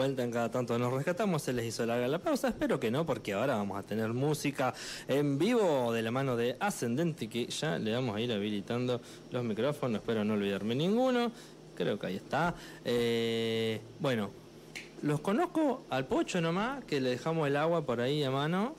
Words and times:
vuelta 0.00 0.24
en 0.24 0.30
cada 0.30 0.50
tanto 0.50 0.78
nos 0.78 0.94
rescatamos, 0.94 1.42
se 1.42 1.52
les 1.52 1.66
hizo 1.66 1.84
larga 1.84 2.08
la 2.08 2.18
pausa. 2.18 2.48
Espero 2.48 2.80
que 2.80 2.90
no, 2.90 3.04
porque 3.04 3.34
ahora 3.34 3.56
vamos 3.56 3.78
a 3.78 3.82
tener 3.82 4.08
música 4.14 4.72
en 5.06 5.36
vivo 5.36 5.92
de 5.92 6.00
la 6.00 6.10
mano 6.10 6.36
de 6.36 6.56
Ascendente, 6.58 7.28
que 7.28 7.44
ya 7.48 7.78
le 7.78 7.92
vamos 7.92 8.16
a 8.16 8.20
ir 8.22 8.32
habilitando 8.32 9.02
los 9.30 9.44
micrófonos. 9.44 10.00
Espero 10.00 10.24
no 10.24 10.32
olvidarme 10.32 10.74
ninguno. 10.74 11.30
Creo 11.76 11.98
que 11.98 12.06
ahí 12.06 12.16
está. 12.16 12.54
Eh, 12.82 13.78
bueno, 13.98 14.30
los 15.02 15.20
conozco 15.20 15.84
al 15.90 16.06
Pocho 16.06 16.40
nomás, 16.40 16.82
que 16.84 16.98
le 16.98 17.10
dejamos 17.10 17.46
el 17.46 17.56
agua 17.56 17.84
por 17.84 18.00
ahí 18.00 18.24
a 18.24 18.30
mano. 18.30 18.74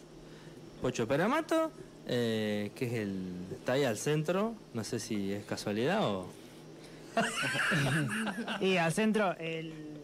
Pocho 0.81 1.07
Peramato, 1.07 1.71
eh, 2.07 2.71
que 2.73 2.85
es 2.88 2.93
el. 2.93 3.45
está 3.51 3.73
ahí 3.73 3.83
al 3.83 3.99
centro. 3.99 4.55
No 4.73 4.83
sé 4.83 4.99
si 4.99 5.33
es 5.33 5.45
casualidad 5.45 6.03
o. 6.03 6.25
y 8.59 8.77
al 8.77 8.91
centro, 8.91 9.35
el. 9.38 10.00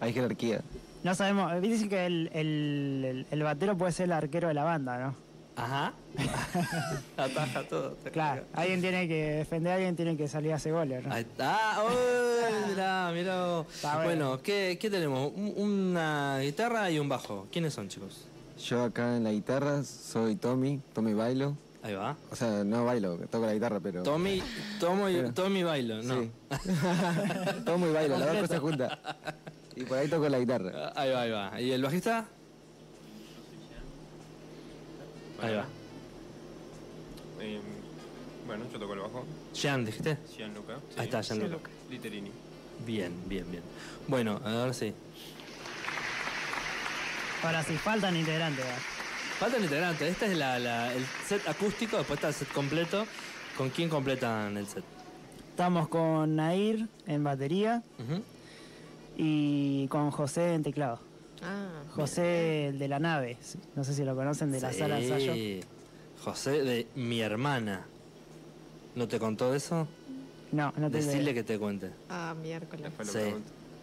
Hay 0.00 0.12
jerarquía. 0.12 0.60
No 1.02 1.14
sabemos, 1.14 1.52
eh, 1.52 1.60
dicen 1.60 1.88
que 1.88 2.06
el, 2.06 2.30
el, 2.32 3.26
el, 3.30 3.42
batero 3.42 3.76
puede 3.76 3.92
ser 3.92 4.06
el 4.06 4.12
arquero 4.12 4.48
de 4.48 4.54
la 4.54 4.64
banda, 4.64 4.98
¿no? 4.98 5.14
Ajá. 5.56 5.92
Ataja 7.16 7.62
todo. 7.62 7.96
Claro, 8.12 8.44
alguien 8.52 8.80
tiene 8.80 9.08
que 9.08 9.36
defender, 9.36 9.72
alguien 9.72 9.96
tiene 9.96 10.16
que 10.16 10.28
salir 10.28 10.52
a 10.52 10.56
hacer 10.56 10.72
goles, 10.72 11.06
¿no? 11.06 11.14
Ahí 11.14 11.22
está. 11.22 11.82
¡Oh! 11.82 12.68
mirá, 12.68 13.10
mirá. 13.14 13.64
bueno, 14.04 14.40
¿qué, 14.42 14.76
¿qué, 14.80 14.90
tenemos? 14.90 15.32
Una 15.34 16.40
guitarra 16.40 16.90
y 16.90 16.98
un 16.98 17.08
bajo. 17.08 17.46
¿Quiénes 17.50 17.72
son, 17.72 17.88
chicos? 17.88 18.26
Yo 18.58 18.82
acá 18.82 19.16
en 19.16 19.24
la 19.24 19.32
guitarra 19.32 19.82
soy 19.84 20.36
Tommy, 20.36 20.80
Tommy 20.92 21.14
Bailo. 21.14 21.56
Ahí 21.86 21.94
va. 21.94 22.16
O 22.32 22.34
sea, 22.34 22.64
no 22.64 22.84
bailo, 22.84 23.16
toco 23.30 23.46
la 23.46 23.54
guitarra, 23.54 23.78
pero. 23.78 24.02
Tommy, 24.02 24.42
tomo 24.80 25.08
y, 25.08 25.30
Tommy 25.30 25.62
bailo, 25.62 26.02
¿no? 26.02 26.20
Sí. 26.20 26.30
Tomo 27.64 27.86
y 27.86 27.92
bailo, 27.92 28.18
las 28.18 28.32
dos 28.32 28.40
cosas 28.40 28.58
juntas. 28.58 28.98
Y 29.76 29.84
por 29.84 29.98
ahí 29.98 30.08
toco 30.08 30.28
la 30.28 30.38
guitarra. 30.38 30.72
Ah, 30.74 30.92
ahí 30.96 31.10
va, 31.10 31.22
ahí 31.22 31.30
va. 31.30 31.60
¿Y 31.60 31.72
el 31.72 31.82
bajista? 31.82 32.26
Ahí 35.42 35.54
va. 35.54 35.66
Eh, 37.40 37.60
bueno, 38.46 38.64
yo 38.72 38.78
toco 38.78 38.94
el 38.94 39.00
bajo. 39.00 39.24
Jean, 39.52 39.84
dijiste. 39.84 40.16
Gianluca. 40.34 40.76
Sí. 40.88 40.94
Ahí 40.98 41.04
está, 41.04 41.20
Gianluca. 41.20 41.70
Literini. 41.90 42.30
Bien, 42.86 43.12
bien, 43.28 43.50
bien. 43.50 43.62
Bueno, 44.08 44.40
ahora 44.44 44.72
sí. 44.72 44.94
Ahora 47.42 47.62
sí, 47.62 47.76
faltan 47.76 48.16
integrantes. 48.16 48.64
Faltan 49.38 49.62
integrantes. 49.62 50.10
Este 50.10 50.32
es 50.32 50.38
la, 50.38 50.92
el 50.92 51.04
set 51.26 51.46
acústico, 51.46 51.98
después 51.98 52.16
está 52.16 52.28
el 52.28 52.34
set 52.34 52.50
completo. 52.52 53.06
¿Con 53.58 53.68
quién 53.68 53.90
completan 53.90 54.56
el 54.56 54.66
set? 54.66 54.84
Estamos 55.50 55.88
con 55.88 56.36
Nair 56.36 56.86
en 57.06 57.24
batería 57.24 57.82
y 59.16 59.88
con 59.88 60.10
José 60.10 60.54
en 60.54 60.62
teclado. 60.62 60.98
Ah, 61.42 61.82
José, 61.94 62.68
el 62.68 62.78
de 62.78 62.88
la 62.88 62.98
nave. 62.98 63.36
No 63.74 63.84
sé 63.84 63.94
si 63.94 64.04
lo 64.04 64.14
conocen 64.14 64.52
de 64.52 64.60
la 64.60 64.72
sala 64.72 64.96
de 64.96 65.06
ensayo. 65.06 65.66
José 66.22 66.62
de 66.62 66.86
mi 66.94 67.20
hermana. 67.20 67.86
¿No 68.94 69.06
te 69.06 69.18
contó 69.18 69.54
eso? 69.54 69.86
No, 70.52 70.72
no 70.76 70.90
te 70.90 70.98
Decirle 70.98 71.34
que 71.34 71.42
te 71.42 71.58
cuente. 71.58 71.90
Ah, 72.08 72.34
miércoles. 72.40 72.90
Sí. 73.04 73.34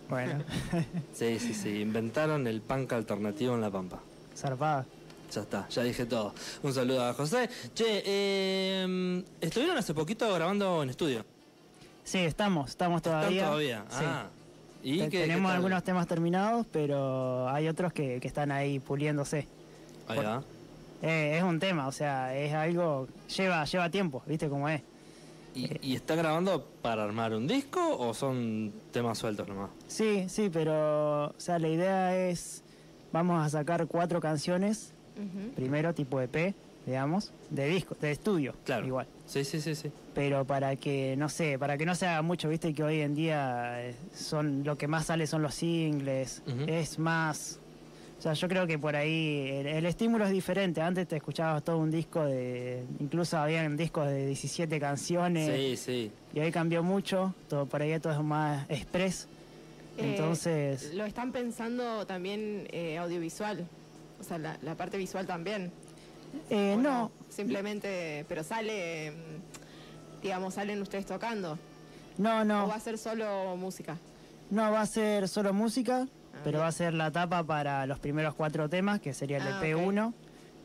Bueno. 0.09 0.43
sí, 1.13 1.39
sí, 1.39 1.53
sí. 1.53 1.81
Inventaron 1.81 2.47
el 2.47 2.61
punk 2.61 2.93
alternativo 2.93 3.55
en 3.55 3.61
La 3.61 3.69
Pampa. 3.69 3.99
Zarpada. 4.35 4.85
Ya 5.31 5.41
está, 5.41 5.67
ya 5.69 5.83
dije 5.83 6.05
todo. 6.05 6.33
Un 6.61 6.73
saludo 6.73 7.05
a 7.05 7.13
José. 7.13 7.49
Che, 7.73 8.03
eh, 8.05 9.23
estuvieron 9.41 9.77
hace 9.77 9.93
poquito 9.93 10.31
grabando 10.33 10.83
en 10.83 10.91
estudio. 10.91 11.25
Sí, 12.03 12.19
estamos, 12.19 12.71
estamos 12.71 13.01
todavía. 13.01 13.29
¿Están 13.29 13.49
todavía? 13.49 13.85
Ah. 13.91 14.27
¿Y 14.83 15.07
tenemos 15.07 15.51
algunos 15.51 15.83
temas 15.83 16.07
terminados, 16.07 16.65
pero 16.71 17.47
hay 17.49 17.67
otros 17.67 17.93
que, 17.93 18.17
están 18.21 18.51
ahí 18.51 18.79
puliéndose. 18.79 19.47
Ahí 20.07 20.19
va. 20.19 20.43
Eh, 21.01 21.37
es 21.37 21.43
un 21.43 21.59
tema, 21.59 21.87
o 21.87 21.91
sea, 21.91 22.35
es 22.37 22.53
algo. 22.53 23.07
lleva, 23.35 23.63
lleva 23.65 23.89
tiempo, 23.89 24.21
¿viste 24.25 24.49
cómo 24.49 24.69
es? 24.69 24.81
¿Y, 25.55 25.95
está 25.95 26.15
grabando 26.15 26.65
para 26.81 27.03
armar 27.03 27.33
un 27.33 27.47
disco 27.47 27.97
o 27.97 28.13
son 28.13 28.73
temas 28.91 29.17
sueltos 29.19 29.47
nomás? 29.47 29.69
Sí, 29.87 30.25
sí, 30.27 30.49
pero 30.51 31.27
o 31.27 31.33
sea, 31.37 31.59
la 31.59 31.67
idea 31.67 32.27
es, 32.29 32.63
vamos 33.11 33.45
a 33.45 33.49
sacar 33.49 33.85
cuatro 33.87 34.19
canciones, 34.19 34.93
primero 35.55 35.93
tipo 35.93 36.19
EP, 36.19 36.55
digamos, 36.85 37.31
de 37.51 37.67
disco, 37.67 37.95
de 38.01 38.11
estudio, 38.11 38.55
claro. 38.65 38.87
igual. 38.87 39.07
Sí, 39.27 39.43
sí, 39.43 39.61
sí, 39.61 39.75
sí. 39.75 39.91
Pero 40.13 40.45
para 40.45 40.75
que, 40.75 41.15
no 41.17 41.27
sé, 41.27 41.57
para 41.57 41.77
que 41.77 41.85
no 41.85 41.95
se 41.95 42.05
haga 42.05 42.21
mucho, 42.21 42.49
viste 42.49 42.73
que 42.73 42.83
hoy 42.83 43.01
en 43.01 43.15
día 43.15 43.81
eh, 43.81 43.95
son 44.13 44.63
lo 44.63 44.77
que 44.77 44.87
más 44.87 45.07
sale 45.07 45.25
son 45.25 45.41
los 45.41 45.55
singles, 45.55 46.43
es 46.67 46.99
más 46.99 47.59
o 48.23 48.25
sea, 48.25 48.33
yo 48.35 48.47
creo 48.47 48.65
que 48.65 48.79
por 48.79 48.95
ahí 48.95 49.49
el, 49.65 49.85
estímulo 49.85 50.23
es 50.23 50.31
diferente. 50.31 50.79
Antes 50.79 51.09
te 51.09 51.17
escuchabas 51.17 51.61
todo 51.61 51.77
un 51.77 51.91
disco 51.91 52.23
de. 52.23 52.85
Incluso 53.01 53.37
habían 53.37 53.75
discos 53.75 54.07
de 54.07 54.27
17 54.27 54.79
canciones. 54.79 55.53
Sí, 55.53 55.75
sí. 55.75 56.11
Y 56.33 56.39
hoy 56.39 56.49
cambió 56.49 56.83
mucho. 56.83 57.35
Todo 57.49 57.65
por 57.65 57.81
ahí 57.81 57.99
todo 57.99 58.13
es 58.13 58.19
más 58.21 58.65
express. 58.69 59.27
Eh, 59.97 60.11
Entonces. 60.11 60.93
Lo 60.93 61.03
están 61.03 61.33
pensando 61.33 62.07
también 62.07 62.65
eh, 62.71 62.97
audiovisual. 62.97 63.67
O 64.21 64.23
sea, 64.23 64.37
la, 64.37 64.75
parte 64.75 64.97
visual 64.97 65.27
también. 65.27 65.73
Eh, 66.49 66.77
no. 66.79 67.11
Simplemente. 67.27 68.23
Pero 68.29 68.45
sale. 68.45 69.11
Digamos, 70.23 70.55
salen 70.55 70.81
ustedes 70.81 71.05
tocando. 71.05 71.59
No, 72.17 72.43
no. 72.43 72.65
¿O 72.65 72.67
va 72.69 72.75
a 72.75 72.79
ser 72.79 72.97
solo 72.97 73.55
música? 73.57 73.97
No, 74.49 74.71
va 74.71 74.81
a 74.81 74.85
ser 74.85 75.27
solo 75.27 75.53
música 75.53 76.07
pero 76.43 76.59
va 76.59 76.67
a 76.67 76.71
ser 76.71 76.93
la 76.93 77.11
tapa 77.11 77.43
para 77.43 77.85
los 77.85 77.99
primeros 77.99 78.33
cuatro 78.35 78.69
temas, 78.69 78.99
que 78.99 79.13
sería 79.13 79.37
el 79.37 79.43
EP1, 79.43 79.99
ah, 79.99 80.13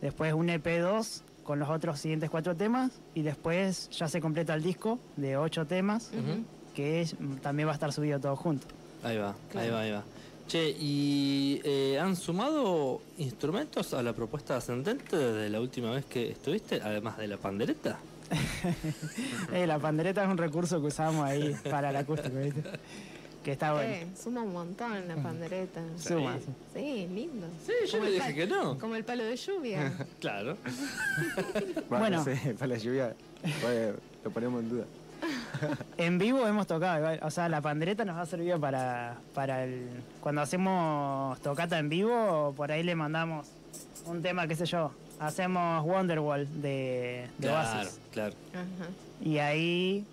después 0.01 0.33
un 0.33 0.49
EP2 0.49 1.23
con 1.45 1.59
los 1.59 1.69
otros 1.69 1.99
siguientes 1.99 2.31
cuatro 2.31 2.55
temas, 2.57 2.93
y 3.15 3.23
después 3.23 3.89
ya 3.91 4.09
se 4.09 4.21
completa 4.21 4.55
el 4.55 4.63
disco 4.63 4.99
de 5.17 5.37
ocho 5.37 5.67
temas, 5.67 6.11
que 6.75 7.09
también 7.43 7.69
va 7.69 7.73
a 7.73 7.75
estar 7.75 7.93
subido 7.93 8.21
todo 8.21 8.37
junto. 8.37 8.67
Ahí 9.03 9.17
va, 9.17 9.35
ahí 9.55 9.71
va, 9.71 9.81
ahí 9.81 9.91
va. 9.93 10.03
Che, 10.47 10.71
¿y 10.79 11.61
eh, 11.63 11.99
han 12.01 12.17
sumado 12.17 13.03
instrumentos 13.19 13.93
a 13.93 14.03
la 14.03 14.15
propuesta 14.15 14.57
ascendente 14.57 15.17
desde 15.17 15.51
la 15.51 15.61
última 15.61 15.91
vez 15.91 16.07
que 16.07 16.31
estuviste, 16.31 16.81
además 16.83 17.19
de 17.19 17.29
la 17.29 17.37
pandereta? 17.37 17.99
eh, 19.53 19.67
la 19.67 19.79
pandereta 19.79 20.23
es 20.23 20.29
un 20.29 20.39
recurso 20.39 20.81
que 20.81 20.89
usamos 20.89 21.25
ahí 21.25 21.55
para 21.71 21.91
el 21.91 21.97
acústico, 21.97 22.37
¿viste? 22.37 22.63
que 23.49 23.53
está 23.53 23.73
bueno. 23.73 23.89
Eh, 23.89 24.07
suma 24.15 24.43
un 24.43 24.53
montón 24.53 25.09
la 25.09 25.17
pandereta. 25.17 25.81
Suma. 25.97 26.37
Sí, 26.75 27.09
lindo. 27.11 27.47
Sí, 27.65 27.73
yo 27.91 28.05
le 28.05 28.11
dije 28.11 28.35
que 28.35 28.47
no. 28.47 28.79
Como 28.79 28.95
el 28.95 29.05
palo 29.05 29.25
de 29.25 29.37
lluvia. 29.37 29.93
claro. 30.21 30.57
bueno, 31.89 32.23
sí, 32.25 32.33
el 32.45 32.57
palo 32.57 32.75
de 32.75 32.81
lluvia 32.81 33.15
lo 34.25 34.31
ponemos 34.31 34.63
en 34.63 34.69
duda. 34.69 34.85
en 35.97 36.19
vivo 36.19 36.47
hemos 36.47 36.67
tocado, 36.67 37.27
o 37.27 37.31
sea, 37.31 37.49
la 37.49 37.61
pandereta 37.61 38.05
nos 38.05 38.19
ha 38.19 38.27
servido 38.27 38.61
para, 38.61 39.17
para 39.35 39.65
el. 39.65 39.89
Cuando 40.21 40.43
hacemos 40.43 41.41
tocata 41.41 41.79
en 41.79 41.89
vivo, 41.89 42.53
por 42.57 42.71
ahí 42.71 42.83
le 42.83 42.95
mandamos 42.95 43.49
un 44.07 44.21
tema, 44.21 44.47
qué 44.47 44.57
sé 44.57 44.67
yo. 44.67 44.93
Hacemos 45.21 45.85
Wonderwall 45.85 46.47
de, 46.63 47.29
de 47.39 47.49
claro, 47.49 47.91
Claro. 48.13 48.35
Ajá. 48.53 48.91
Y 49.21 49.39
ahí 49.39 50.05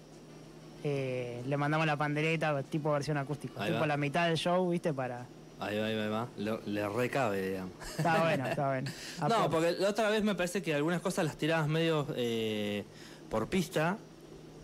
eh, 0.83 1.41
le 1.47 1.57
mandamos 1.57 1.87
la 1.87 1.97
pandereta 1.97 2.61
tipo 2.63 2.91
versión 2.91 3.17
acústica. 3.17 3.65
tipo 3.65 3.85
la 3.85 3.97
mitad 3.97 4.27
del 4.27 4.37
show, 4.37 4.69
¿viste? 4.69 4.93
Para. 4.93 5.25
Ahí 5.59 5.79
va, 5.79 5.85
ahí 5.85 6.09
va, 6.09 6.27
le 6.37 6.89
recabe, 6.89 7.49
digamos. 7.49 7.71
Está 7.97 8.21
bueno, 8.21 8.47
está 8.47 8.67
bueno. 8.67 8.91
no, 9.29 9.49
porque 9.49 9.71
la 9.71 9.89
otra 9.89 10.09
vez 10.09 10.23
me 10.23 10.35
parece 10.35 10.61
que 10.61 10.75
algunas 10.75 11.01
cosas 11.01 11.25
las 11.25 11.37
tirabas 11.37 11.67
medio 11.67 12.05
eh, 12.15 12.83
por 13.29 13.47
pista 13.47 13.97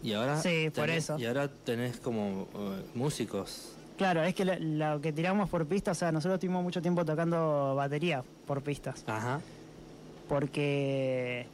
y 0.03 0.13
ahora. 0.13 0.39
Sí, 0.41 0.69
por 0.69 0.89
eso. 0.89 1.17
Y 1.17 1.25
ahora 1.25 1.47
tenés 1.47 1.97
como 1.97 2.47
eh, 2.53 2.83
músicos. 2.93 3.73
Claro, 3.97 4.23
es 4.23 4.35
que 4.35 4.45
lo, 4.45 4.99
que 5.01 5.13
tiramos 5.13 5.49
por 5.49 5.65
pista, 5.65 5.91
o 5.91 5.95
sea, 5.95 6.11
nosotros 6.11 6.39
tuvimos 6.39 6.63
mucho 6.63 6.81
tiempo 6.81 7.05
tocando 7.05 7.75
batería 7.75 8.23
por 8.45 8.61
pistas. 8.61 9.03
Ajá. 9.07 9.39
Porque. 10.31 11.45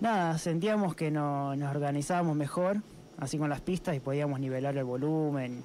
Nada, 0.00 0.38
sentíamos 0.38 0.94
que 0.94 1.10
nos 1.10 1.60
organizábamos 1.60 2.36
mejor 2.36 2.76
así 3.18 3.38
con 3.38 3.50
las 3.50 3.60
pistas 3.60 3.96
y 3.96 3.98
podíamos 3.98 4.38
nivelar 4.38 4.76
el 4.76 4.84
volumen. 4.84 5.64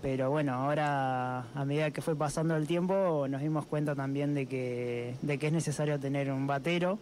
Pero 0.00 0.30
bueno, 0.30 0.54
ahora 0.54 1.44
a 1.54 1.64
medida 1.66 1.90
que 1.90 2.00
fue 2.00 2.16
pasando 2.16 2.56
el 2.56 2.66
tiempo 2.66 3.26
nos 3.28 3.42
dimos 3.42 3.66
cuenta 3.66 3.94
también 3.94 4.34
de 4.34 4.46
que, 4.46 5.14
de 5.20 5.38
que 5.38 5.48
es 5.48 5.52
necesario 5.52 6.00
tener 6.00 6.32
un 6.32 6.46
batero 6.46 6.98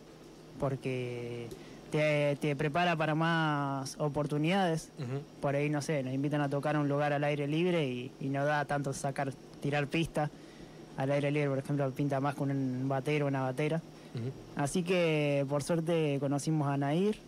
porque 0.59 1.49
te, 1.93 2.57
prepara 2.57 2.97
para 2.97 3.15
más 3.15 3.95
oportunidades. 4.01 4.91
Por 5.41 5.55
ahí, 5.55 5.71
no 5.71 5.81
sé, 5.81 6.03
nos 6.03 6.12
invitan 6.12 6.41
a 6.41 6.49
tocar 6.49 6.77
un 6.77 6.89
lugar 6.89 7.12
al 7.12 7.23
aire 7.23 7.47
libre 7.47 7.87
y, 7.87 8.11
no 8.29 8.45
da 8.45 8.65
tanto 8.65 8.93
sacar, 8.93 9.33
tirar 9.62 9.87
pistas 9.87 10.29
al 10.97 11.12
aire 11.12 11.31
libre, 11.31 11.51
por 11.51 11.59
ejemplo, 11.59 11.89
pinta 11.93 12.19
más 12.19 12.35
con 12.35 12.51
un 12.51 12.89
batero, 12.89 13.29
una 13.29 13.43
batera. 13.43 13.81
Así 14.57 14.83
que 14.83 15.45
por 15.49 15.63
suerte 15.63 16.19
conocimos 16.21 16.69
a 16.69 16.77
Nair, 16.77 17.19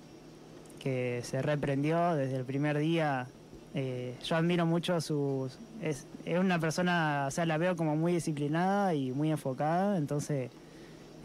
que 0.79 1.21
se 1.25 1.43
reprendió 1.43 2.15
desde 2.15 2.37
el 2.37 2.45
primer 2.45 2.79
día. 2.79 3.27
Eh, 3.75 4.15
yo 4.25 4.37
admiro 4.37 4.67
mucho. 4.67 4.97
Es, 4.97 6.07
es, 6.25 6.39
una 6.39 6.59
persona, 6.59 7.27
o 7.29 7.31
sea, 7.31 7.47
la 7.47 7.59
veo 7.59 7.77
como 7.77 7.97
muy 7.97 8.13
disciplinada 8.13 8.95
y 8.95 9.13
muy 9.13 9.31
enfocada, 9.31 9.99
entonces 9.99 10.51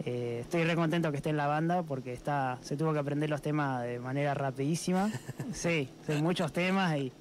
eh, 0.04 0.40
estoy 0.42 0.64
re 0.64 0.74
contento 0.74 1.10
que 1.10 1.18
esté 1.18 1.30
en 1.30 1.36
la 1.36 1.46
banda 1.46 1.82
porque 1.82 2.12
está, 2.12 2.58
se 2.62 2.76
tuvo 2.76 2.92
que 2.92 2.98
aprender 2.98 3.30
los 3.30 3.42
temas 3.42 3.82
de 3.82 3.98
manera 3.98 4.34
rapidísima. 4.34 5.10
sí, 5.52 5.88
son 6.06 6.22
muchos 6.22 6.52
temas 6.52 6.96
y, 6.98 7.12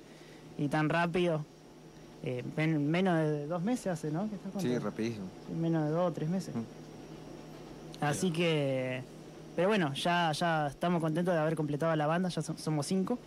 y 0.57 0.67
tan 0.67 0.89
rápido. 0.89 1.45
Eh, 2.25 2.43
menos 2.55 3.17
de 3.17 3.47
dos 3.47 3.63
meses 3.63 3.87
hace, 3.87 4.09
¿no? 4.09 4.29
sí, 4.57 4.77
rapidísimo. 4.77 5.25
menos 5.59 5.83
de 5.83 5.89
dos 5.91 6.09
o 6.09 6.13
tres 6.13 6.29
meses. 6.29 6.55
Mm. 6.55 6.82
Así 8.07 8.31
que, 8.31 9.01
pero 9.55 9.67
bueno, 9.67 9.93
ya, 9.93 10.31
ya 10.31 10.67
estamos 10.67 11.01
contentos 11.01 11.33
de 11.33 11.39
haber 11.39 11.55
completado 11.55 11.95
la 11.95 12.07
banda, 12.07 12.29
ya 12.29 12.41
somos 12.41 12.85
cinco. 12.85 13.19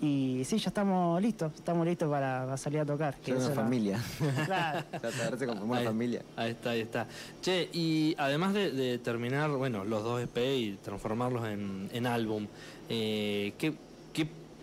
Y 0.00 0.42
sí, 0.44 0.58
ya 0.58 0.68
estamos 0.68 1.20
listos, 1.22 1.52
estamos 1.54 1.86
listos 1.86 2.10
para, 2.10 2.56
salir 2.56 2.80
a 2.80 2.84
tocar. 2.84 3.16
Que 3.16 3.32
una 3.32 3.48
familia. 3.50 3.98
Claro. 4.44 4.84
ya 5.02 5.36
se 5.38 5.46
conformó 5.46 5.72
una 5.72 5.82
familia. 5.82 6.22
Ahí 6.36 6.50
está, 6.50 6.70
ahí 6.70 6.80
está. 6.80 7.06
Che, 7.40 7.70
y 7.72 8.14
además 8.18 8.52
de, 8.52 8.98
terminar, 8.98 9.50
bueno, 9.50 9.84
los 9.84 10.02
dos 10.02 10.20
EP 10.20 10.36
y 10.36 10.78
transformarlos 10.82 11.46
en, 11.46 12.06
álbum, 12.06 12.46
eh, 12.88 13.54
¿qué, 13.58 13.74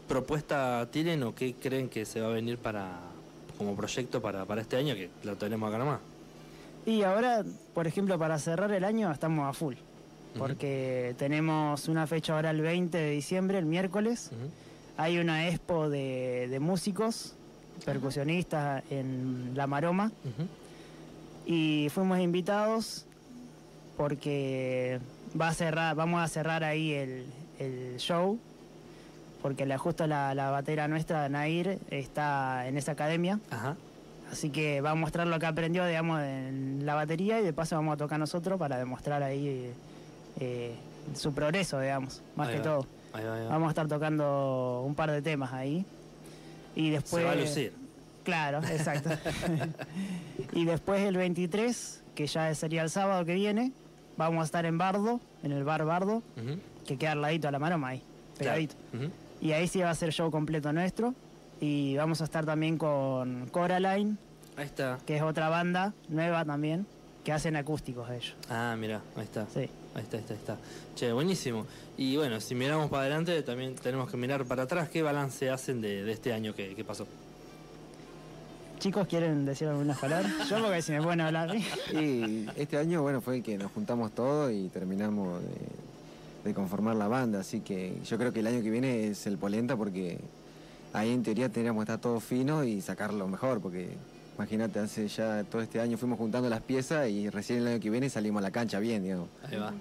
propuesta 0.08 0.90
tienen 0.92 1.24
o 1.24 1.34
qué 1.34 1.54
creen 1.54 1.88
que 1.88 2.06
se 2.06 2.20
va 2.20 2.28
a 2.28 2.32
venir 2.32 2.58
para 2.58 3.00
como 3.58 3.78
proyecto 3.78 4.22
para, 4.22 4.44
para 4.44 4.60
este 4.60 4.76
año, 4.76 4.94
que 4.94 5.10
lo 5.24 5.38
tenemos 5.38 5.70
acá 5.70 5.78
nomás? 5.78 6.00
Y 6.86 7.04
ahora, 7.04 7.44
por 7.74 7.88
ejemplo, 7.88 8.18
para 8.18 8.40
cerrar 8.40 8.72
el 8.72 8.84
año 8.84 9.12
estamos 9.12 9.48
a 9.48 9.54
full, 9.54 9.76
porque 10.38 11.16
tenemos 11.18 11.88
una 11.88 12.08
fecha 12.08 12.34
ahora 12.36 12.50
el 12.50 12.62
20 12.62 12.98
de 12.98 13.12
diciembre, 13.12 13.60
el 13.60 13.66
miércoles. 13.66 14.32
Hay 14.98 15.20
una 15.20 15.48
expo 15.48 15.90
de, 15.90 16.58
músicos, 16.60 17.36
percusionistas 17.86 18.84
en 18.90 19.52
La 19.56 19.68
Maroma. 19.68 20.12
Y 21.46 21.88
fuimos 21.92 22.20
invitados 22.20 23.06
porque 23.98 25.00
va 25.40 25.50
a 25.50 25.54
cerrar, 25.54 25.96
vamos 25.96 26.22
a 26.22 26.28
cerrar 26.28 26.64
ahí 26.64 26.94
el, 26.94 27.98
show. 27.98 28.40
Porque 29.44 29.66
la, 29.66 29.78
justo 29.78 30.06
la, 30.08 30.34
la 30.36 30.52
batera 30.52 30.88
nuestra, 30.88 31.28
Nair, 31.30 31.80
está 31.90 32.68
en 32.68 32.78
esa 32.78 32.92
academia. 32.94 33.40
Así 34.32 34.50
que 34.50 34.80
va 34.80 34.92
a 34.92 34.96
mostrar 34.96 35.28
lo 35.28 35.38
que 35.40 35.46
aprendió, 35.46 35.86
digamos, 35.86 36.22
en 36.22 36.86
la 36.86 36.96
batería 36.96 37.40
y 37.40 37.44
de 37.44 37.52
paso 37.52 37.76
vamos 37.76 37.96
a 37.96 37.98
tocar 37.98 38.18
nosotros 38.18 38.58
para 38.58 38.78
demostrar 38.78 39.22
ahí 39.24 39.74
eh, 40.40 40.76
su 41.14 41.34
progreso, 41.34 41.80
digamos, 41.80 42.22
más 42.36 42.48
que 42.50 42.60
todo. 42.60 42.88
Vamos 43.14 43.68
a 43.68 43.70
estar 43.72 43.88
tocando 43.88 44.84
un 44.86 44.96
par 44.96 45.12
de 45.12 45.22
temas 45.22 45.52
ahí. 45.52 45.86
Y 46.76 46.92
después... 46.92 47.24
Se 47.24 47.28
va 47.28 47.34
a 47.34 47.36
lucir. 47.36 47.74
Claro, 48.24 48.60
exacto. 48.72 49.10
y 50.54 50.64
después 50.64 51.02
el 51.02 51.18
23, 51.18 52.04
que 52.16 52.28
ya 52.28 52.54
sería 52.56 52.84
el 52.84 52.90
sábado 52.90 53.26
que 53.26 53.34
viene, 53.34 53.74
vamos 54.16 54.42
a 54.44 54.46
estar 54.46 54.66
en 54.66 54.78
Bardo, 54.78 55.20
en 55.44 55.52
el 55.52 55.64
bar 55.64 55.84
Bardo, 55.84 56.24
que 56.86 56.98
queda 56.98 57.14
al 57.14 57.22
ladito 57.22 57.48
a 57.48 57.52
la 57.52 57.60
maroma 57.60 57.90
ahí, 57.90 58.04
pegadito. 58.38 58.76
Y 59.42 59.52
ahí 59.54 59.68
sí 59.68 59.80
va 59.80 59.90
a 59.90 59.96
ser 59.96 60.14
show 60.14 60.30
completo 60.32 60.72
nuestro. 60.72 61.16
Y 61.62 61.96
vamos 61.96 62.20
a 62.22 62.24
estar 62.24 62.44
también 62.44 62.78
con 62.78 63.48
Coraline. 63.52 64.18
Ahí 64.58 64.66
está. 64.66 64.98
Que 65.06 65.16
es 65.18 65.22
otra 65.22 65.48
banda 65.48 65.94
nueva 66.10 66.44
también, 66.44 66.88
que 67.24 67.32
hacen 67.32 67.56
acústicos 67.56 68.10
ellos. 68.10 68.36
Ah, 68.50 68.76
mira, 68.78 69.02
ahí 69.16 69.24
está. 69.24 69.46
Sí. 69.48 69.70
Ahí 69.94 70.04
está, 70.04 70.18
ahí 70.18 70.24
está, 70.24 70.34
ahí 70.34 70.40
está. 70.40 70.58
Che, 70.96 71.14
buenísimo. 71.14 71.68
Y 71.98 72.18
bueno, 72.18 72.42
si 72.42 72.56
miramos 72.56 72.90
para 72.90 73.04
adelante, 73.04 73.40
también 73.44 73.76
tenemos 73.76 74.10
que 74.10 74.18
mirar 74.18 74.44
para 74.46 74.64
atrás. 74.64 74.90
¿Qué 74.90 75.04
balance 75.04 75.52
hacen 75.52 75.82
de, 75.82 76.12
este 76.12 76.34
año 76.34 76.56
que, 76.56 76.84
pasó? 76.84 77.06
Chicos, 78.80 79.08
¿quieren 79.08 79.46
decir 79.46 79.68
algunas 79.68 80.00
palabras? 80.00 80.32
Yo 80.50 80.64
porque 80.64 80.82
si 80.82 80.94
me 80.94 81.02
pueden 81.04 81.22
hablar. 81.22 81.56
Y 81.94 82.48
este 82.56 82.78
año, 82.78 83.04
bueno, 83.04 83.22
fue 83.22 83.38
el 83.38 83.44
que 83.44 83.56
nos 83.60 83.72
juntamos 83.72 84.14
todos 84.14 84.52
y 84.52 84.70
terminamos 84.70 85.42
de, 86.44 86.54
conformar 86.56 86.96
la 86.96 87.08
banda. 87.08 87.42
Así 87.42 87.60
que 87.60 87.94
yo 88.04 88.18
creo 88.18 88.34
que 88.34 88.40
el 88.40 88.48
año 88.48 88.64
que 88.64 88.72
viene 88.72 89.10
es 89.10 89.28
el 89.28 89.38
polenta 89.38 89.78
porque 89.78 90.20
ahí 90.94 91.12
en 91.12 91.24
teoría 91.24 91.50
tendríamos 91.50 91.82
que 91.82 91.92
estar 91.92 92.02
todo 92.02 92.20
fino 92.20 92.64
y 92.64 92.82
sacarlo 92.82 93.28
mejor. 93.28 93.62
Porque 93.62 93.98
Imagínate, 94.42 94.80
hace 94.80 95.08
ya 95.08 95.44
todo 95.44 95.62
este 95.62 95.80
año 95.80 95.98
fuimos 95.98 96.18
juntando 96.18 96.50
las 96.50 96.62
piezas 96.62 97.08
y 97.10 97.30
recién 97.30 97.60
el 97.60 97.68
año 97.68 97.80
que 97.80 97.92
viene 97.92 98.10
salimos 98.10 98.40
a 98.40 98.44
la 98.44 98.50
cancha 98.50 98.80
bien, 98.80 99.04
digamos. 99.04 99.28
Ahí 99.44 99.58
va. 99.58 99.72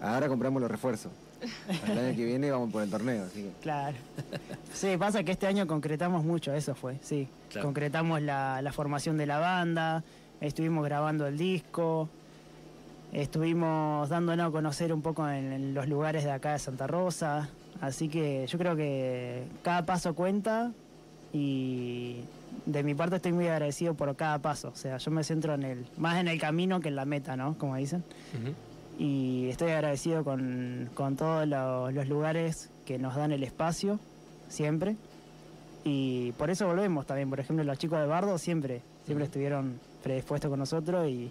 Ahora 0.00 0.26
compramos 0.28 0.62
los 0.62 0.70
refuerzos. 0.70 1.12
El 1.86 1.98
año 1.98 2.16
que 2.16 2.24
viene 2.24 2.50
vamos 2.50 2.70
por 2.72 2.82
el 2.82 2.90
torneo, 2.90 3.24
así 3.24 3.42
que... 3.42 3.50
Claro. 3.60 3.96
Sí, 4.72 4.96
pasa 4.96 5.22
que 5.22 5.32
este 5.32 5.46
año 5.46 5.66
concretamos 5.66 6.24
mucho, 6.24 6.54
eso 6.54 6.74
fue, 6.74 6.98
sí. 7.02 7.28
Concretamos 7.60 8.22
la, 8.22 8.70
formación 8.72 9.18
de 9.18 9.26
la 9.26 9.38
banda, 9.38 10.02
estuvimos 10.40 10.84
grabando 10.84 11.26
el 11.26 11.36
disco, 11.36 12.08
estuvimos 13.12 14.08
dándonos 14.08 14.48
a 14.48 14.50
conocer 14.50 14.92
un 14.92 15.02
poco 15.02 15.28
en, 15.28 15.74
los 15.74 15.88
lugares 15.88 16.24
de 16.24 16.30
acá 16.30 16.52
de 16.52 16.58
Santa 16.58 16.86
Rosa, 16.86 17.50
así 17.80 18.08
que 18.08 18.46
yo 18.46 18.58
creo 18.58 18.76
que 18.76 19.44
cada 19.62 19.86
paso 19.86 20.14
cuenta 20.14 20.72
y 21.32 22.20
de 22.66 22.82
mi 22.82 22.94
parte 22.94 23.16
estoy 23.16 23.32
muy 23.32 23.46
agradecido 23.46 23.94
por 23.94 24.14
cada 24.16 24.38
paso. 24.38 24.68
O 24.68 24.76
sea, 24.76 24.98
yo 24.98 25.10
me 25.10 25.24
centro 25.24 25.54
en 25.54 25.62
el, 25.62 25.86
más 25.96 26.18
en 26.18 26.28
el 26.28 26.40
camino 26.40 26.80
que 26.80 26.88
en 26.88 26.96
la 26.96 27.04
meta, 27.04 27.36
¿no? 27.36 27.56
Como 27.58 27.76
dicen. 27.76 28.04
Y 28.98 29.48
estoy 29.48 29.70
agradecido 29.70 30.24
con, 30.24 30.90
todos 31.16 31.48
los 31.48 32.08
lugares 32.08 32.70
que 32.84 32.98
nos 32.98 33.16
dan 33.16 33.32
el 33.32 33.42
espacio, 33.42 33.98
siempre. 34.48 34.96
Y 35.84 36.32
por 36.32 36.50
eso 36.50 36.66
volvemos 36.66 37.06
también. 37.06 37.30
Por 37.30 37.40
ejemplo, 37.40 37.64
los 37.64 37.78
chicos 37.78 37.98
de 38.00 38.06
Bardo 38.06 38.36
siempre, 38.38 38.82
siempre 39.06 39.24
estuvieron 39.24 39.80
predispuestos 40.02 40.50
con 40.50 40.58
nosotros 40.58 41.08
y, 41.08 41.30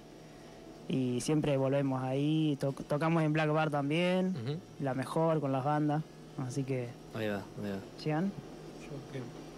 siempre 1.21 1.55
volvemos 1.57 2.01
ahí. 2.01 2.57
tocamos 2.87 3.21
en 3.21 3.33
Black 3.33 3.51
Bar 3.51 3.69
también, 3.69 4.33
la 4.79 4.95
mejor 4.95 5.39
con 5.39 5.51
las 5.51 5.63
bandas. 5.63 6.03
Así 6.47 6.63
que. 6.63 6.89
Ahí 7.13 7.27
va, 7.27 7.43
ahí 7.63 7.71
va. 7.71 7.79
¿Llegan? 8.03 8.31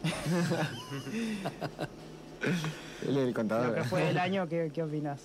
Él 3.08 3.18
es 3.18 3.28
el 3.28 3.34
contador. 3.34 3.70
Lo 3.70 3.76
que 3.76 3.84
fue 3.84 4.10
el 4.10 4.18
año, 4.18 4.48
¿qué, 4.48 4.72
¿qué 4.74 4.84
opinas? 4.84 5.22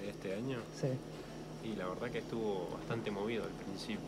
¿De 0.00 0.10
este 0.10 0.34
año? 0.34 0.58
Sí. 0.80 0.88
Y 1.68 1.76
la 1.76 1.86
verdad 1.88 2.10
que 2.10 2.18
estuvo 2.18 2.68
bastante 2.78 3.10
movido 3.10 3.44
al 3.44 3.50
principio. 3.50 4.00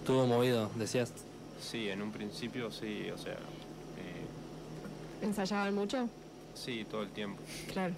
¿Estuvo 0.00 0.26
movido, 0.26 0.70
decías? 0.76 1.12
Sí, 1.60 1.88
en 1.88 2.02
un 2.02 2.12
principio 2.12 2.70
sí, 2.70 3.10
o 3.10 3.18
sea... 3.18 3.34
Eh, 3.34 5.22
¿Ensayaban 5.22 5.74
mucho? 5.74 6.08
Sí, 6.54 6.86
todo 6.90 7.02
el 7.02 7.10
tiempo. 7.10 7.42
Claro. 7.72 7.94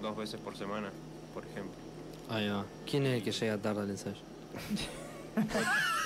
Dos 0.00 0.16
veces 0.16 0.40
por 0.40 0.56
semana, 0.56 0.90
por 1.34 1.44
ejemplo. 1.44 1.74
Ahí 2.28 2.48
va. 2.48 2.64
¿Quién 2.88 3.06
es 3.06 3.18
el 3.18 3.22
que 3.22 3.32
llega 3.32 3.58
tarde 3.58 3.82
al 3.82 3.90
ensayo? 3.90 4.16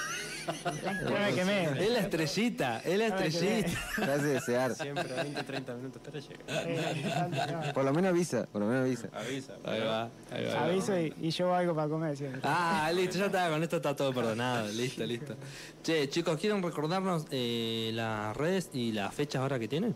Es 0.46 1.90
la 1.90 1.98
estrellita, 2.00 2.80
es 2.80 2.98
la 2.98 3.06
estrellita. 3.06 3.70
Te 3.96 4.02
hace 4.02 4.26
desear. 4.26 4.74
Siempre 4.74 5.04
20, 5.04 5.42
30 5.42 5.74
minutos 5.74 6.02
tarde 6.02 6.20
llega. 6.20 7.72
Por 7.72 7.84
lo 7.84 7.92
menos 7.92 8.10
avisa, 8.10 8.46
por 8.50 8.60
lo 8.60 8.68
menos 8.68 8.82
avisa. 8.82 9.08
Avisa. 9.12 9.54
Ahí 9.64 9.80
va, 9.80 10.10
ahí 10.30 10.44
va. 10.44 10.64
Aviso 10.64 10.98
y, 10.98 11.14
y 11.20 11.30
llevo 11.30 11.54
algo 11.54 11.74
para 11.74 11.88
comer 11.88 12.16
siempre. 12.16 12.40
Ah, 12.44 12.90
listo, 12.94 13.18
ya 13.18 13.26
está, 13.26 13.48
con 13.48 13.62
esto 13.62 13.76
está 13.76 13.96
todo 13.96 14.12
perdonado. 14.12 14.68
Listo, 14.68 15.04
listo. 15.04 15.34
Che, 15.82 16.08
chicos, 16.08 16.38
¿quieren 16.38 16.62
recordarnos 16.62 17.26
eh, 17.30 17.90
las 17.94 18.36
redes 18.36 18.70
y 18.72 18.92
las 18.92 19.14
fechas 19.14 19.42
ahora 19.42 19.58
que 19.58 19.68
tienen? 19.68 19.94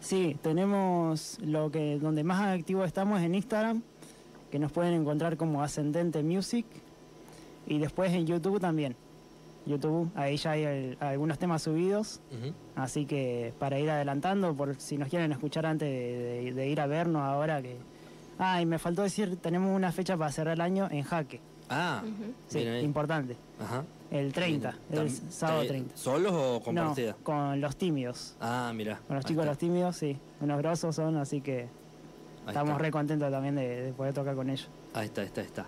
Sí, 0.00 0.36
tenemos 0.42 1.38
lo 1.40 1.70
que 1.70 1.98
donde 1.98 2.22
más 2.22 2.58
activo 2.58 2.84
estamos 2.84 3.20
en 3.20 3.34
Instagram, 3.34 3.82
que 4.50 4.58
nos 4.58 4.70
pueden 4.70 4.94
encontrar 4.94 5.36
como 5.36 5.62
Ascendente 5.62 6.22
Music, 6.22 6.66
y 7.66 7.78
después 7.78 8.12
en 8.12 8.26
YouTube 8.26 8.60
también. 8.60 8.96
YouTube. 9.68 10.10
Ahí 10.14 10.36
ya 10.36 10.52
hay 10.52 10.96
algunos 11.00 11.38
temas 11.38 11.62
subidos. 11.62 12.20
Así 12.74 13.06
que 13.06 13.52
para 13.58 13.78
ir 13.78 13.90
adelantando, 13.90 14.54
por 14.54 14.80
si 14.80 14.98
nos 14.98 15.08
quieren 15.08 15.32
escuchar 15.32 15.66
antes 15.66 15.88
de, 15.88 16.68
ir 16.68 16.80
a 16.80 16.86
vernos 16.86 17.22
ahora 17.22 17.62
que... 17.62 17.76
Ah, 18.38 18.62
y 18.62 18.66
me 18.66 18.78
faltó 18.78 19.02
decir, 19.02 19.36
tenemos 19.36 19.74
una 19.74 19.90
fecha 19.90 20.16
para 20.16 20.30
cerrar 20.30 20.54
el 20.54 20.60
año 20.60 20.88
en 20.90 21.02
Jaque. 21.02 21.40
Ah, 21.68 22.02
sí, 22.48 22.60
importante. 22.60 23.36
Ajá. 23.60 23.84
El 24.10 24.32
30, 24.32 24.74
el 24.92 25.10
sábado 25.10 25.66
30. 25.66 25.96
¿Solos 25.96 26.32
o 26.32 26.62
con 26.62 26.74
no, 26.74 26.94
con 27.22 27.60
los 27.60 27.76
tímidos. 27.76 28.36
Ah, 28.40 28.72
mira. 28.74 29.00
Con 29.06 29.16
los 29.16 29.24
chicos 29.24 29.44
los 29.44 29.58
tímidos, 29.58 29.96
sí. 29.96 30.16
Unos 30.40 30.58
grosos 30.58 30.94
son, 30.94 31.16
así 31.18 31.42
que 31.42 31.68
estamos 32.46 32.80
re 32.80 32.90
contentos 32.90 33.30
también 33.30 33.56
de 33.56 33.92
poder 33.96 34.14
tocar 34.14 34.34
con 34.34 34.48
ellos. 34.48 34.70
Ahí 34.94 35.06
está, 35.06 35.20
ahí 35.20 35.26
está, 35.26 35.40
ahí 35.42 35.46
está. 35.46 35.66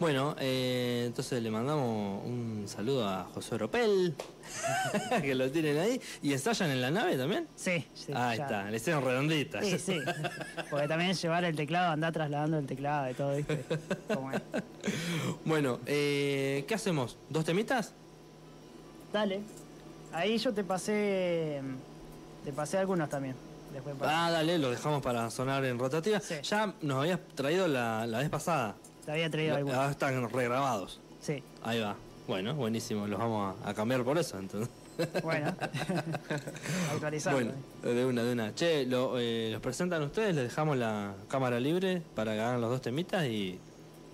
Bueno, 0.00 0.34
eh, 0.40 1.04
entonces 1.06 1.42
le 1.42 1.50
mandamos 1.50 2.24
un 2.24 2.64
saludo 2.66 3.06
a 3.06 3.24
José 3.34 3.54
Oropel, 3.54 4.14
que 5.22 5.34
lo 5.34 5.50
tienen 5.50 5.78
ahí. 5.78 6.00
¿Y 6.22 6.32
ensayan 6.32 6.70
en 6.70 6.80
la 6.80 6.90
nave 6.90 7.16
también? 7.16 7.46
Sí, 7.54 7.86
sí. 7.94 8.12
Ahí 8.14 8.38
está, 8.40 8.70
le 8.70 8.76
hicieron 8.76 9.04
redondita. 9.04 9.62
Sí, 9.62 9.78
sí. 9.78 9.98
Porque 10.70 10.88
también 10.88 11.14
llevar 11.14 11.44
el 11.44 11.54
teclado, 11.54 11.92
andar 11.92 12.12
trasladando 12.12 12.58
el 12.58 12.66
teclado 12.66 13.10
y 13.10 13.14
todo, 13.14 13.36
¿viste? 13.36 13.64
bueno, 15.44 15.78
eh, 15.86 16.64
¿qué 16.66 16.74
hacemos? 16.74 17.16
¿Dos 17.28 17.44
temitas? 17.44 17.92
Dale. 19.12 19.40
Ahí 20.12 20.38
yo 20.38 20.52
te 20.52 20.64
pasé. 20.64 21.60
Te 22.44 22.52
pasé 22.52 22.78
algunos 22.78 23.08
también. 23.08 23.36
Después 23.72 23.96
Ah, 24.02 24.30
dale, 24.30 24.58
lo 24.58 24.70
dejamos 24.70 25.02
para 25.02 25.30
sonar 25.30 25.64
en 25.64 25.78
rotativa. 25.78 26.20
Sí. 26.20 26.34
Ya 26.42 26.74
nos 26.82 27.00
habías 27.00 27.20
traído 27.34 27.66
la, 27.68 28.06
la 28.06 28.18
vez 28.18 28.28
pasada. 28.30 28.74
te 29.04 29.12
había 29.12 29.30
traído 29.30 29.56
algunos. 29.56 29.76
Ahora 29.78 29.90
están 29.90 30.28
regrabados. 30.30 31.00
Sí. 31.20 31.42
Ahí 31.62 31.80
va. 31.80 31.96
Bueno, 32.26 32.54
buenísimo. 32.54 33.06
Los 33.06 33.18
vamos 33.18 33.56
a, 33.64 33.70
a 33.70 33.74
cambiar 33.74 34.04
por 34.04 34.18
eso, 34.18 34.38
entonces. 34.38 34.68
Bueno. 35.22 35.54
Bueno, 37.32 37.52
de 37.82 38.04
una, 38.04 38.22
de 38.22 38.32
una. 38.32 38.54
Che, 38.54 38.86
lo, 38.86 39.18
eh, 39.18 39.48
los 39.52 39.60
presentan 39.60 40.02
ustedes, 40.02 40.34
les 40.34 40.44
dejamos 40.44 40.76
la 40.76 41.14
cámara 41.28 41.58
libre 41.58 42.02
para 42.14 42.34
que 42.34 42.40
hagan 42.40 42.60
los 42.60 42.70
dos 42.70 42.80
temitas 42.82 43.24
y 43.24 43.58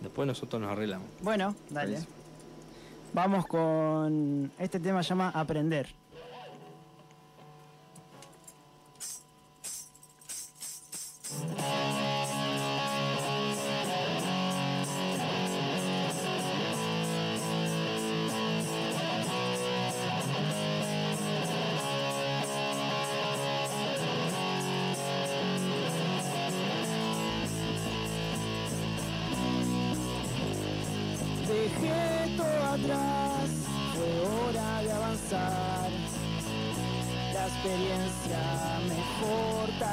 después 0.01 0.27
nosotros 0.27 0.63
nos 0.63 0.71
arreglamos. 0.71 1.09
Bueno, 1.21 1.55
dale. 1.71 1.99
Vamos 3.13 3.47
con. 3.47 4.51
Este 4.59 4.81
tema 4.81 5.03
se 5.03 5.11
llama 5.11 5.31
Aprender. 5.31 5.89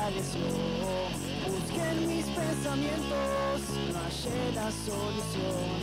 Fortaleció. 0.06 0.46
Busqué 1.48 1.88
mis 2.08 2.26
pensamientos, 2.26 3.62
no 3.92 4.00
hallé 4.00 4.52
la 4.54 4.72
solución. 4.72 5.82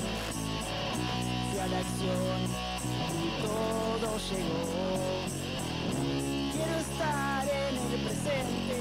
Fui 1.51 1.59
a 1.59 1.67
la 1.67 1.79
acción 1.79 2.41
y 3.19 3.43
todo 3.43 4.09
llegó. 4.31 4.63
Quiero 6.53 6.77
estar 6.79 7.45
en 7.49 7.75
el 7.77 8.01
presente. 8.05 8.79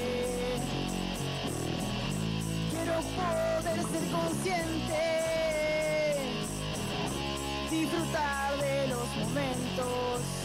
Quiero 2.70 2.94
poder 3.16 3.78
ser 3.90 4.04
consciente 4.10 5.02
disfrutar 7.70 8.48
de 8.60 8.88
los 8.88 9.08
momentos 9.16 10.41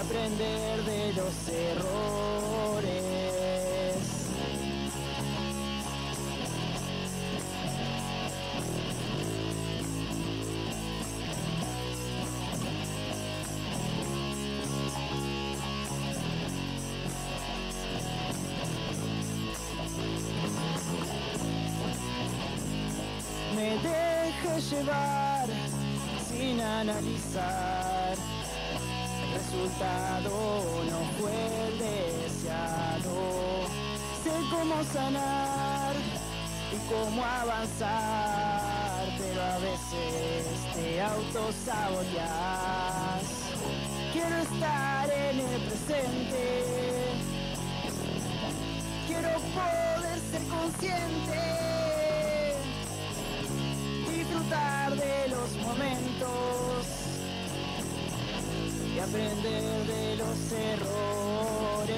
aprender 0.00 0.84
de 0.84 1.12
los 1.14 1.48
errores. 1.48 2.98
Me 23.54 23.70
deje 23.78 24.60
llevar 24.70 25.48
sin 26.28 26.60
analizar. 26.60 27.87
Resultado 29.50 30.84
no 30.90 31.00
fue 31.18 31.32
el 31.68 31.78
deseado. 31.78 33.14
Sé 34.22 34.32
cómo 34.50 34.84
sanar 34.92 35.94
y 36.70 36.76
cómo 36.92 37.24
avanzar, 37.24 39.06
pero 39.16 39.42
a 39.42 39.56
veces 39.56 40.44
te 40.74 41.00
autosaboteas. 41.00 43.22
Quiero 44.12 44.36
estar 44.36 45.10
en 45.10 45.40
el 45.40 45.62
presente. 45.62 46.64
Quiero 49.06 49.30
poder 49.30 50.20
ser 50.30 50.42
consciente 50.42 51.58
disfrutar 54.18 54.94
de 54.94 55.28
los 55.28 55.56
momentos 55.62 56.77
aprender 59.08 59.86
de 59.86 60.16
los 60.16 60.52
errores. 60.52 61.88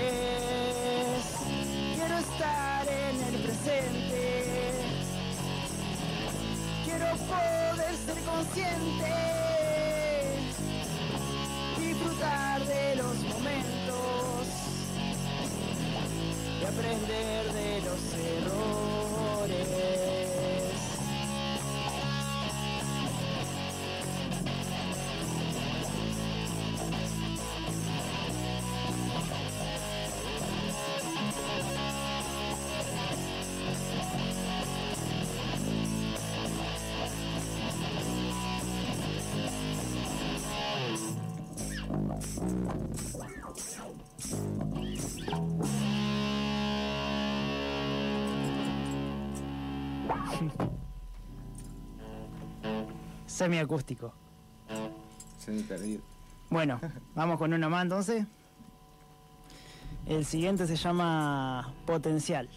Quiero 1.95 2.19
estar 2.19 2.87
en 2.89 3.21
el 3.23 3.43
presente. 3.43 4.73
Quiero 6.85 7.07
poder 7.27 7.97
ser 8.07 8.19
consciente. 8.23 9.13
Disfrutar 11.79 12.65
de 12.65 12.97
los 12.97 13.17
momentos 13.25 14.47
y 16.61 16.65
aprender 16.65 17.53
de 17.53 17.81
los 17.83 18.15
errores. 18.15 18.60
Semiacústico. 53.41 54.13
Semi 55.39 55.63
perdido. 55.63 56.03
Bueno, 56.51 56.79
vamos 57.15 57.39
con 57.39 57.55
uno 57.55 57.71
más 57.71 57.85
entonces. 57.85 58.27
El 60.05 60.27
siguiente 60.27 60.67
se 60.67 60.77
llama 60.77 61.73
Potencial. 61.87 62.51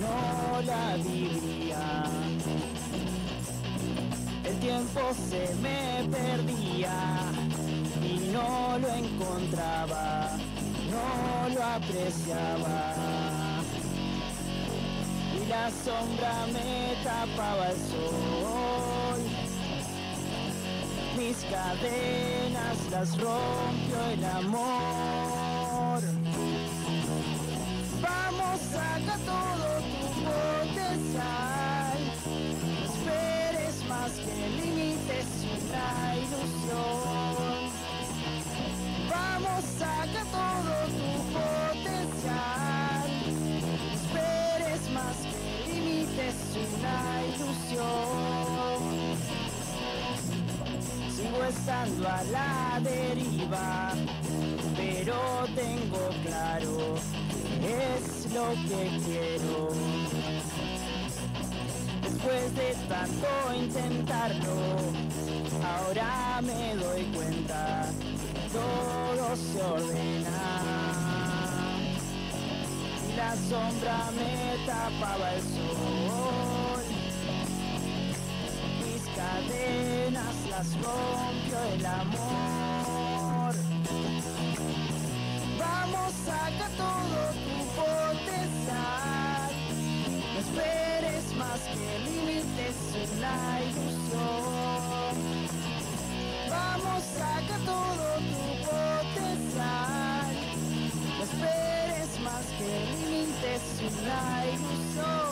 No 0.00 0.62
la 0.62 0.96
vivía. 0.96 2.04
El 4.44 4.56
tiempo 4.60 5.00
se 5.28 5.54
me 5.56 6.08
perdía 6.10 6.96
y 8.02 8.30
no 8.32 8.78
lo 8.78 8.88
encontraba, 8.88 10.30
no 10.90 11.54
lo 11.54 11.62
apreciaba. 11.62 12.94
Y 15.34 15.46
la 15.48 15.70
sombra 15.70 16.46
me 16.52 16.94
tapaba 17.02 17.70
el 17.70 17.76
sol 17.76 18.84
mis 21.16 21.44
cadenas 21.44 22.90
las 22.90 23.10
rompió 23.18 24.04
el 24.12 24.24
amor. 24.24 25.13
Saca 39.78 40.22
todo 40.30 40.72
tu 40.98 41.10
potencial. 41.32 43.08
Esperes 43.94 44.82
más 44.92 45.16
que 45.24 45.72
límites 45.72 46.36
ilusión. 47.34 48.80
Sigo 51.16 51.44
estando 51.44 52.08
a 52.08 52.22
la 52.24 52.80
deriva, 52.80 53.92
pero 54.76 55.16
tengo 55.54 56.08
claro 56.24 56.74
que 57.60 57.72
es 57.96 58.32
lo 58.32 58.46
que 58.68 58.80
quiero. 59.04 59.68
Después 62.02 62.54
de 62.54 62.74
tanto 62.88 63.28
intentarlo, 63.56 64.56
ahora 65.62 66.40
me 66.42 66.74
doy 66.76 67.02
cuenta, 67.14 67.90
todo 68.54 69.36
se 69.36 69.62
ordena 69.62 70.84
la 73.16 73.36
sombra 73.36 74.10
me 74.16 74.66
tapaba 74.66 75.34
el 75.34 75.42
sol. 75.42 76.82
Mis 78.80 79.02
cadenas 79.16 80.36
las 80.50 80.68
rompió 80.82 81.58
el 81.74 81.86
amor. 81.86 83.54
Vamos, 85.58 86.12
saca 86.26 86.68
todo 86.82 87.18
tu 87.44 87.56
potencial. 87.80 89.52
No 90.32 90.38
esperes 90.44 91.24
más 91.36 91.60
que 91.74 91.90
límites 92.06 92.76
una 93.14 93.36
ilusión. 93.68 95.14
Vamos, 96.50 97.02
saca 97.18 97.56
todo 97.64 98.06
tu 98.30 98.33
límites 103.84 104.02
una 104.02 104.46
ilusión. 104.46 105.23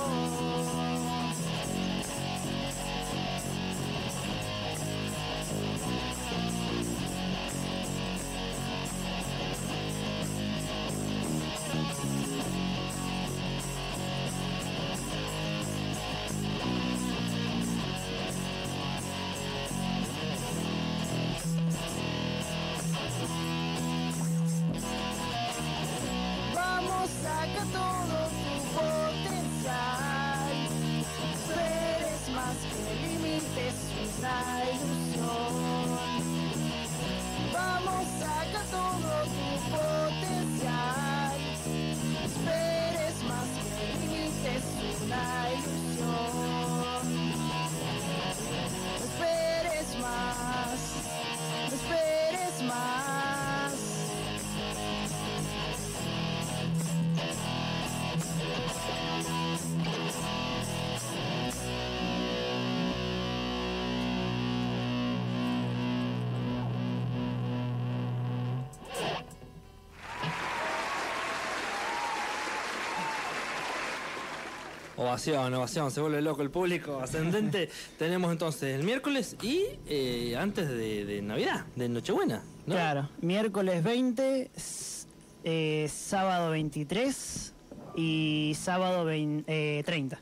Ovación, 75.03 75.53
ovación, 75.55 75.91
se 75.91 76.01
vuelve 76.01 76.23
loco 76.23 76.43
el 76.43 76.51
público 76.51 77.01
ascendente. 77.01 77.69
Tenemos 77.99 78.31
entonces 78.31 78.79
el 78.79 78.85
miércoles 78.85 79.37
y 79.43 79.65
eh, 79.87 80.37
antes 80.39 80.69
de, 80.69 81.05
de 81.05 81.21
Navidad, 81.23 81.67
de 81.75 81.89
Nochebuena, 81.89 82.43
¿no? 82.67 82.75
Claro, 82.75 83.09
miércoles 83.21 83.83
20, 83.83 84.51
s- 84.55 85.07
eh, 85.45 85.91
sábado 85.93 86.51
23 86.51 87.53
y 87.97 88.57
sábado 88.57 89.05
20, 89.05 89.45
eh, 89.79 89.83
30. 89.83 90.21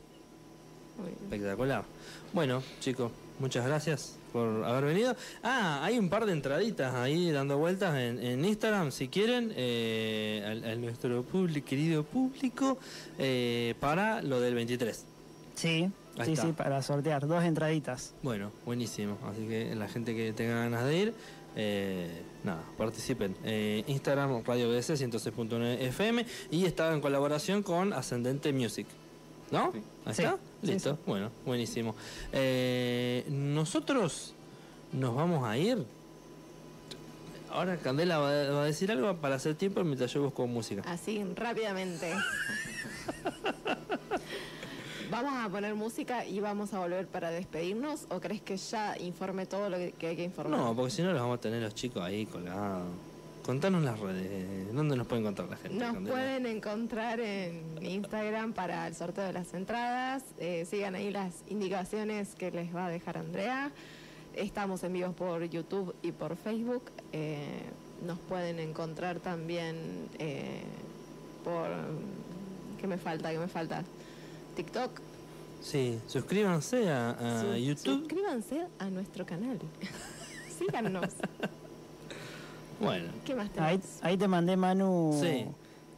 Muy 0.98 1.06
bien. 1.10 1.18
Espectacular. 1.24 1.84
Bueno, 2.32 2.62
chicos, 2.80 3.12
muchas 3.38 3.66
gracias 3.66 4.16
por 4.30 4.64
haber 4.64 4.84
venido. 4.84 5.14
Ah, 5.42 5.80
hay 5.84 5.98
un 5.98 6.08
par 6.08 6.26
de 6.26 6.32
entraditas 6.32 6.94
ahí 6.94 7.30
dando 7.30 7.58
vueltas 7.58 7.94
en, 7.96 8.18
en 8.24 8.44
Instagram, 8.44 8.90
si 8.92 9.08
quieren, 9.08 9.52
eh, 9.56 10.62
al, 10.64 10.80
nuestro 10.80 11.22
público, 11.22 11.66
querido 11.68 12.02
público, 12.04 12.78
eh, 13.18 13.74
para 13.80 14.22
lo 14.22 14.40
del 14.40 14.54
23. 14.54 15.04
Sí, 15.54 15.90
Ahí 16.18 16.26
sí, 16.26 16.32
está. 16.32 16.46
sí, 16.46 16.52
para 16.52 16.82
sortear 16.82 17.26
dos 17.26 17.44
entraditas. 17.44 18.14
Bueno, 18.22 18.50
buenísimo. 18.66 19.16
Así 19.30 19.46
que 19.46 19.74
la 19.74 19.88
gente 19.88 20.14
que 20.14 20.32
tenga 20.32 20.54
ganas 20.56 20.84
de 20.84 20.96
ir, 20.98 21.14
eh, 21.56 22.22
nada, 22.44 22.62
participen. 22.78 23.36
Eh, 23.44 23.84
Instagram, 23.86 24.42
Radio 24.44 24.68
BS 24.70 24.94
106.9 24.96 25.78
FM 25.82 26.26
y 26.50 26.64
está 26.64 26.92
en 26.92 27.00
colaboración 27.00 27.62
con 27.62 27.92
Ascendente 27.92 28.52
Music. 28.52 28.86
¿No? 29.50 29.72
Sí. 29.72 29.80
¿Ahí 30.06 30.14
Sí, 30.14 30.22
está? 30.22 30.38
Sí, 30.62 30.72
Listo. 30.72 30.98
Bueno, 31.06 31.30
buenísimo. 31.44 31.94
Eh, 32.32 33.24
nosotros 33.28 34.34
nos 34.92 35.14
vamos 35.14 35.44
a 35.44 35.56
ir. 35.56 35.84
Ahora 37.52 37.76
Candela 37.78 38.18
va, 38.18 38.30
va 38.50 38.62
a 38.62 38.66
decir 38.66 38.92
algo 38.92 39.16
para 39.16 39.34
hacer 39.34 39.56
tiempo 39.56 39.82
mientras 39.82 40.12
yo 40.12 40.22
busco 40.22 40.46
música. 40.46 40.82
Así, 40.86 41.24
rápidamente. 41.34 42.12
¿Vamos 45.10 45.32
a 45.34 45.48
poner 45.48 45.74
música 45.74 46.24
y 46.24 46.38
vamos 46.38 46.72
a 46.72 46.78
volver 46.78 47.08
para 47.08 47.30
despedirnos? 47.30 48.06
¿O 48.10 48.20
crees 48.20 48.42
que 48.42 48.56
ya 48.56 48.96
informe 48.98 49.44
todo 49.44 49.68
lo 49.68 49.76
que 49.76 50.06
hay 50.06 50.14
que 50.14 50.22
informar? 50.22 50.60
No, 50.60 50.76
porque 50.76 50.92
si 50.92 51.02
no 51.02 51.10
los 51.10 51.20
vamos 51.20 51.38
a 51.38 51.40
tener 51.40 51.60
los 51.60 51.74
chicos 51.74 52.00
ahí 52.00 52.26
colgados. 52.26 52.84
Contanos 53.50 53.82
las 53.82 53.98
redes. 53.98 54.72
¿Dónde 54.72 54.94
nos 54.94 55.08
puede 55.08 55.22
encontrar 55.22 55.48
la 55.48 55.56
gente? 55.56 55.76
Nos 55.76 55.92
Candela? 55.94 56.14
pueden 56.14 56.46
encontrar 56.46 57.18
en 57.18 57.84
Instagram 57.84 58.52
para 58.52 58.86
el 58.86 58.94
sorteo 58.94 59.24
de 59.24 59.32
las 59.32 59.52
entradas. 59.54 60.22
Eh, 60.38 60.64
sigan 60.70 60.94
ahí 60.94 61.10
las 61.10 61.42
indicaciones 61.48 62.36
que 62.36 62.52
les 62.52 62.72
va 62.72 62.86
a 62.86 62.88
dejar 62.90 63.18
Andrea. 63.18 63.72
Estamos 64.36 64.84
en 64.84 64.92
vivos 64.92 65.16
por 65.16 65.42
YouTube 65.42 65.96
y 66.00 66.12
por 66.12 66.36
Facebook. 66.36 66.84
Eh, 67.12 67.62
nos 68.06 68.20
pueden 68.20 68.60
encontrar 68.60 69.18
también 69.18 70.06
eh, 70.20 70.62
por... 71.42 71.66
¿Qué 72.80 72.86
me 72.86 72.98
falta? 72.98 73.32
¿Qué 73.32 73.38
me 73.40 73.48
falta? 73.48 73.82
TikTok. 74.54 74.92
Sí, 75.60 75.98
suscríbanse 76.06 76.88
a, 76.88 77.10
a 77.10 77.40
Su- 77.40 77.56
YouTube. 77.56 77.98
Suscríbanse 77.98 78.68
a 78.78 78.88
nuestro 78.90 79.26
canal. 79.26 79.58
Síganos. 80.56 81.06
Bueno, 82.80 83.08
¿Qué 83.24 83.34
más 83.34 83.48
Ahí, 84.02 84.16
te 84.16 84.26
mandé, 84.26 84.56
Manu, 84.56 85.18
Sí. 85.22 85.46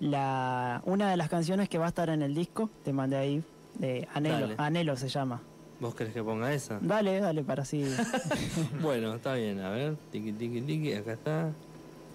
la, 0.00 0.82
una 0.84 1.10
de 1.10 1.16
las 1.16 1.28
canciones 1.28 1.68
que 1.68 1.78
va 1.78 1.86
a 1.86 1.88
estar 1.88 2.10
en 2.10 2.22
el 2.22 2.34
disco. 2.34 2.68
Te 2.84 2.92
mandé 2.92 3.16
ahí, 3.16 3.42
de 3.78 4.08
Anhelo. 4.14 4.40
Dale. 4.40 4.54
Anhelo 4.58 4.96
se 4.96 5.08
llama. 5.08 5.40
¿vos 5.80 5.96
querés 5.96 6.12
que 6.14 6.22
ponga 6.22 6.54
esa? 6.54 6.78
Dale, 6.80 7.18
dale, 7.20 7.42
para 7.42 7.62
así. 7.62 7.84
bueno, 8.82 9.14
está 9.14 9.34
bien, 9.34 9.58
a 9.60 9.70
ver. 9.70 9.96
Tiki, 10.12 10.32
tiki, 10.32 10.60
tiki, 10.60 10.92
acá 10.94 11.12
está. 11.12 11.50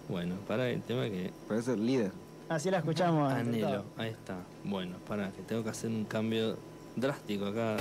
Bueno, 0.07 0.35
para 0.47 0.69
el 0.69 0.81
tema 0.81 1.03
que. 1.03 1.31
Eso 1.51 1.73
el 1.73 1.85
líder. 1.85 2.11
así 2.49 2.71
la 2.71 2.77
escuchamos. 2.77 3.31
Anhelo, 3.31 3.83
ahí 3.97 4.09
está. 4.09 4.35
Bueno, 4.63 4.95
para 5.07 5.31
que 5.31 5.41
tengo 5.41 5.63
que 5.63 5.69
hacer 5.69 5.89
un 5.89 6.05
cambio 6.05 6.57
drástico 6.95 7.47
acá. 7.47 7.75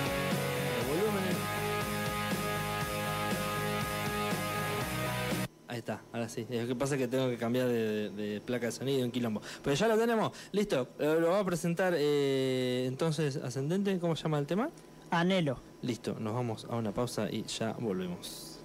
Está, 5.86 6.02
ahora 6.12 6.28
sí. 6.28 6.46
Lo 6.50 6.66
que 6.66 6.74
pasa 6.74 6.94
es 6.96 7.00
que 7.00 7.08
tengo 7.08 7.28
que 7.28 7.36
cambiar 7.36 7.68
de, 7.68 8.10
de- 8.10 8.10
de 8.10 8.40
placa 8.40 8.66
de 8.66 8.72
sonido, 8.72 9.04
un 9.04 9.10
quilombo. 9.12 9.40
Pero 9.62 9.74
ya 9.76 9.86
lo 9.88 9.96
tenemos, 9.96 10.32
listo. 10.52 10.88
Lo 10.98 11.30
va 11.30 11.40
a 11.40 11.44
presentar 11.44 11.94
eh, 11.96 12.84
entonces 12.86 13.36
Ascendente, 13.36 13.98
¿cómo 14.00 14.16
se 14.16 14.24
llama 14.24 14.38
el 14.38 14.46
tema? 14.46 14.70
Anhelo. 15.10 15.58
Listo, 15.82 16.16
nos 16.18 16.34
vamos 16.34 16.66
a 16.68 16.74
una 16.76 16.92
pausa 16.92 17.30
y 17.30 17.44
ya 17.44 17.72
volvemos. 17.78 18.55